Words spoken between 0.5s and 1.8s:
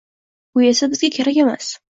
Bu esa bizga kerak emas.